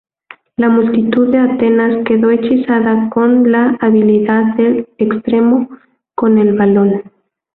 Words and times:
La 0.57 0.67
multitud 0.67 1.27
de 1.31 1.37
Atenas 1.37 2.03
quedó 2.07 2.31
hechizada 2.31 3.07
con 3.11 3.51
la 3.51 3.77
habilidad 3.81 4.55
del 4.57 4.89
extremo 4.97 5.69
con 6.15 6.39
el 6.39 6.57
balón. 6.57 7.03